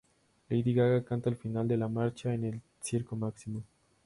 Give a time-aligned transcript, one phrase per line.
[0.49, 3.61] Lady Gaga canta al final de la marcha en el Circo Máximo.